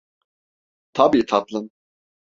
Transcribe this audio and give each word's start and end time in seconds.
Tabii 0.93 1.25
tatlım. 1.25 1.71